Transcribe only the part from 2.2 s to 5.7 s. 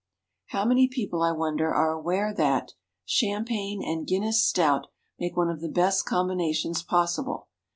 that Champagne and Guinness' Stout make one of the